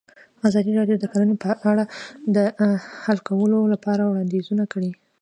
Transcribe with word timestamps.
ازادي 0.47 0.71
راډیو 0.79 0.97
د 1.01 1.05
کرهنه 1.11 1.35
په 1.43 1.49
اړه 1.71 1.83
د 2.35 2.37
حل 3.03 3.17
کولو 3.29 3.59
لپاره 3.73 4.01
وړاندیزونه 4.05 4.63
کړي. 4.73 4.91